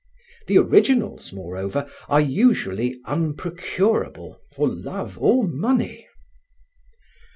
The 0.47 0.57
originals, 0.57 1.31
moreover, 1.31 1.87
are 2.09 2.19
usually 2.21 2.99
unprocurable, 3.05 4.41
for 4.51 4.67
love 4.67 5.19
or 5.19 5.47
money. 5.47 6.07